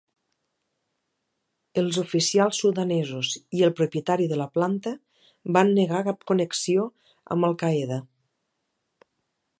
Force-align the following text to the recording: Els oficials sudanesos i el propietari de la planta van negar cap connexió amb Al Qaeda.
Els 1.81 1.99
oficials 2.03 2.61
sudanesos 2.63 3.29
i 3.59 3.63
el 3.69 3.75
propietari 3.81 4.27
de 4.33 4.41
la 4.41 4.49
planta 4.57 4.95
van 5.59 5.73
negar 5.81 6.03
cap 6.11 6.27
connexió 6.33 6.91
amb 7.37 7.51
Al 7.51 7.59
Qaeda. 7.65 8.05